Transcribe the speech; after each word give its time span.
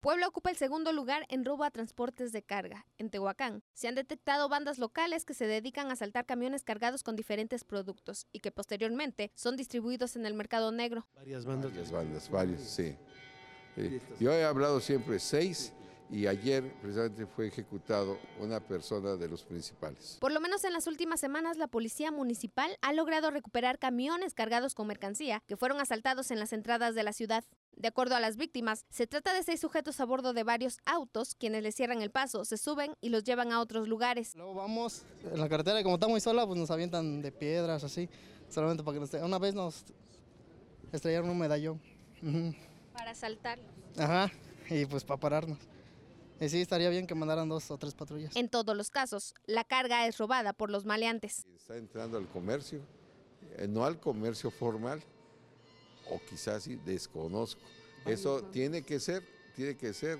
Puebla 0.00 0.28
ocupa 0.28 0.48
el 0.48 0.56
segundo 0.56 0.94
lugar 0.94 1.26
en 1.28 1.44
robo 1.44 1.62
a 1.62 1.70
transportes 1.70 2.32
de 2.32 2.42
carga. 2.42 2.86
En 2.96 3.10
Tehuacán 3.10 3.62
se 3.74 3.86
han 3.86 3.94
detectado 3.94 4.48
bandas 4.48 4.78
locales 4.78 5.26
que 5.26 5.34
se 5.34 5.46
dedican 5.46 5.90
a 5.90 5.92
asaltar 5.92 6.24
camiones 6.24 6.64
cargados 6.64 7.02
con 7.02 7.16
diferentes 7.16 7.64
productos 7.64 8.26
y 8.32 8.40
que 8.40 8.50
posteriormente 8.50 9.30
son 9.34 9.58
distribuidos 9.58 10.16
en 10.16 10.24
el 10.24 10.32
mercado 10.32 10.72
negro. 10.72 11.06
Varias 11.14 11.44
bandas. 11.44 11.72
Varias 11.72 11.92
bandas, 11.92 12.30
varios, 12.30 12.62
sí. 12.62 12.96
Sí. 13.76 14.00
Yo 14.18 14.32
he 14.32 14.42
hablado 14.42 14.80
siempre 14.80 15.18
seis 15.18 15.74
y 16.10 16.26
ayer 16.26 16.72
precisamente 16.80 17.26
fue 17.26 17.48
ejecutado 17.48 18.18
una 18.38 18.58
persona 18.58 19.16
de 19.16 19.28
los 19.28 19.44
principales. 19.44 20.16
Por 20.20 20.32
lo 20.32 20.40
menos 20.40 20.64
en 20.64 20.72
las 20.72 20.86
últimas 20.86 21.20
semanas 21.20 21.56
la 21.56 21.68
policía 21.68 22.10
municipal 22.10 22.76
ha 22.80 22.92
logrado 22.94 23.30
recuperar 23.30 23.78
camiones 23.78 24.34
cargados 24.34 24.74
con 24.74 24.86
mercancía 24.86 25.42
que 25.46 25.58
fueron 25.58 25.78
asaltados 25.78 26.30
en 26.30 26.38
las 26.38 26.54
entradas 26.54 26.94
de 26.94 27.02
la 27.02 27.12
ciudad. 27.12 27.44
De 27.76 27.88
acuerdo 27.88 28.14
a 28.14 28.20
las 28.20 28.36
víctimas, 28.36 28.84
se 28.90 29.06
trata 29.06 29.32
de 29.32 29.42
seis 29.42 29.60
sujetos 29.60 30.00
a 30.00 30.04
bordo 30.04 30.32
de 30.32 30.44
varios 30.44 30.78
autos, 30.84 31.34
quienes 31.34 31.62
les 31.62 31.74
cierran 31.74 32.02
el 32.02 32.10
paso, 32.10 32.44
se 32.44 32.58
suben 32.58 32.94
y 33.00 33.08
los 33.08 33.24
llevan 33.24 33.52
a 33.52 33.60
otros 33.60 33.88
lugares. 33.88 34.34
Luego 34.36 34.54
vamos 34.54 35.02
en 35.32 35.40
la 35.40 35.48
carretera 35.48 35.80
y 35.80 35.82
como 35.82 35.94
está 35.94 36.06
muy 36.06 36.20
sola, 36.20 36.46
pues 36.46 36.58
nos 36.58 36.70
avientan 36.70 37.22
de 37.22 37.32
piedras 37.32 37.82
así, 37.84 38.08
solamente 38.50 38.82
para 38.82 38.94
que 38.94 39.00
nos... 39.00 39.14
Una 39.14 39.38
vez 39.38 39.54
nos 39.54 39.84
estrellaron 40.92 41.30
un 41.30 41.38
medallón. 41.38 41.80
Para 42.92 43.12
asaltar. 43.12 43.58
Ajá, 43.96 44.30
y 44.68 44.84
pues 44.84 45.04
para 45.04 45.18
pararnos. 45.18 45.58
Y 46.40 46.48
sí, 46.48 46.60
estaría 46.60 46.88
bien 46.88 47.06
que 47.06 47.14
mandaran 47.14 47.48
dos 47.48 47.70
o 47.70 47.76
tres 47.76 47.94
patrullas. 47.94 48.34
En 48.34 48.48
todos 48.48 48.74
los 48.76 48.90
casos, 48.90 49.34
la 49.46 49.64
carga 49.64 50.06
es 50.06 50.16
robada 50.16 50.52
por 50.54 50.70
los 50.70 50.86
maleantes. 50.86 51.46
Está 51.56 51.76
entrando 51.76 52.16
al 52.16 52.26
comercio, 52.28 52.80
eh, 53.58 53.68
no 53.68 53.84
al 53.84 54.00
comercio 54.00 54.50
formal, 54.50 55.02
o 56.10 56.20
quizás 56.28 56.64
sí, 56.64 56.78
desconozco. 56.84 57.60
Eso 58.04 58.42
tiene 58.44 58.82
que 58.82 58.98
ser, 59.00 59.22
tiene 59.54 59.76
que 59.76 59.92
ser 59.92 60.18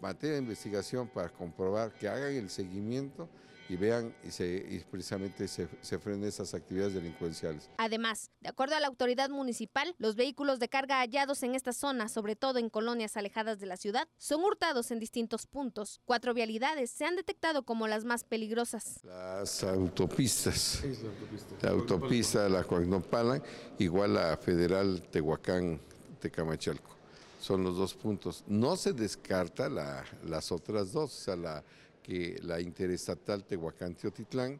materia 0.00 0.34
de 0.34 0.42
investigación 0.42 1.08
para 1.08 1.28
comprobar 1.28 1.92
que 1.92 2.08
hagan 2.08 2.34
el 2.34 2.50
seguimiento 2.50 3.28
y 3.68 3.76
vean 3.76 4.14
y, 4.24 4.30
se, 4.30 4.46
y 4.70 4.80
precisamente 4.90 5.46
se, 5.46 5.68
se 5.82 5.98
frenen 5.98 6.24
esas 6.24 6.54
actividades 6.54 6.94
delincuenciales. 6.94 7.68
Además, 7.76 8.30
de 8.40 8.48
acuerdo 8.48 8.74
a 8.76 8.80
la 8.80 8.86
autoridad 8.86 9.28
municipal, 9.28 9.94
los 9.98 10.16
vehículos 10.16 10.58
de 10.58 10.68
carga 10.68 11.00
hallados 11.00 11.42
en 11.42 11.54
esta 11.54 11.72
zona, 11.72 12.08
sobre 12.08 12.34
todo 12.34 12.58
en 12.58 12.70
colonias 12.70 13.16
alejadas 13.16 13.58
de 13.60 13.66
la 13.66 13.76
ciudad, 13.76 14.08
son 14.16 14.42
hurtados 14.42 14.90
en 14.90 14.98
distintos 14.98 15.46
puntos. 15.46 16.00
Cuatro 16.06 16.32
vialidades 16.32 16.90
se 16.90 17.04
han 17.04 17.16
detectado 17.16 17.62
como 17.64 17.86
las 17.88 18.04
más 18.04 18.24
peligrosas. 18.24 19.00
Las 19.04 19.62
autopistas, 19.64 20.82
Es 20.84 21.02
la 21.02 21.10
autopista. 21.10 21.54
la 21.62 21.70
autopista 21.70 22.42
de 22.44 22.50
la 22.50 22.64
Coagnopala, 22.64 23.42
igual 23.78 24.14
la 24.14 24.36
federal 24.38 25.02
Tehuacán-Tecamachalco. 25.12 26.96
Son 27.40 27.62
los 27.62 27.76
dos 27.76 27.94
puntos. 27.94 28.42
No 28.46 28.76
se 28.76 28.92
descarta 28.92 29.68
la- 29.68 30.04
las 30.24 30.50
otras 30.50 30.92
dos, 30.92 31.14
o 31.14 31.24
sea, 31.24 31.36
la, 31.36 31.62
que 32.08 32.40
la 32.42 32.58
interestatal 32.58 33.44
Tehuacán-Teotitlán, 33.44 34.58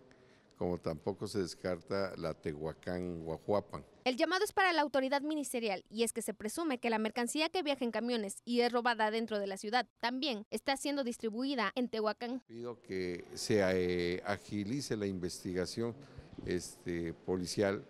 como 0.58 0.76
tampoco 0.76 1.26
se 1.26 1.38
descarta 1.38 2.12
la 2.18 2.34
Tehuacán-Guajuapan. 2.34 3.82
El 4.04 4.16
llamado 4.16 4.44
es 4.44 4.52
para 4.52 4.70
la 4.74 4.82
autoridad 4.82 5.22
ministerial 5.22 5.82
y 5.88 6.02
es 6.02 6.12
que 6.12 6.20
se 6.20 6.34
presume 6.34 6.76
que 6.76 6.90
la 6.90 6.98
mercancía 6.98 7.48
que 7.48 7.62
viaja 7.62 7.86
en 7.86 7.90
camiones 7.90 8.42
y 8.44 8.60
es 8.60 8.70
robada 8.70 9.10
dentro 9.10 9.38
de 9.38 9.46
la 9.46 9.56
ciudad 9.56 9.86
también 9.98 10.44
está 10.50 10.76
siendo 10.76 11.04
distribuida 11.04 11.72
en 11.74 11.88
Tehuacán. 11.88 12.42
Pido 12.46 12.82
que 12.82 13.24
se 13.32 13.60
eh, 13.62 14.22
agilice 14.26 14.94
la 14.94 15.06
investigación 15.06 15.94
este, 16.44 17.14
policial 17.14 17.82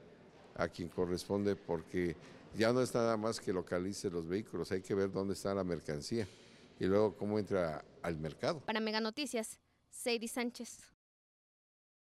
a 0.54 0.68
quien 0.68 0.88
corresponde 0.88 1.56
porque 1.56 2.14
ya 2.56 2.72
no 2.72 2.80
es 2.80 2.94
nada 2.94 3.16
más 3.16 3.40
que 3.40 3.52
localice 3.52 4.08
los 4.08 4.28
vehículos, 4.28 4.70
hay 4.70 4.82
que 4.82 4.94
ver 4.94 5.10
dónde 5.10 5.34
está 5.34 5.52
la 5.52 5.64
mercancía 5.64 6.28
y 6.78 6.86
luego 6.86 7.16
cómo 7.16 7.38
entra 7.38 7.84
al 8.02 8.18
mercado. 8.18 8.60
Para 8.60 8.80
Mega 8.80 9.00
Noticias, 9.00 9.58
Sadie 9.90 10.28
Sánchez. 10.28 10.97